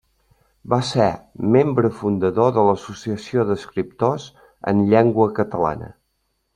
Va 0.73 0.79
ser 0.91 1.09
membre 1.57 1.91
fundador 1.99 2.55
de 2.57 2.65
l'Associació 2.69 3.47
d'Escriptors 3.53 4.29
en 4.73 4.83
Llengua 4.91 5.33
Catalana. 5.43 5.97